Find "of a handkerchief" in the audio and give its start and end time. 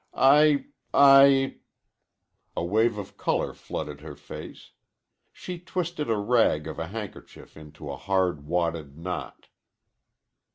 6.65-7.55